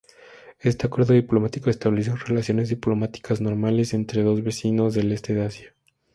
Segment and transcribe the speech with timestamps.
[0.57, 5.75] Este acuerdo diplomático estableció relaciones diplomáticas "normales" entre dos vecinos del este de Asia.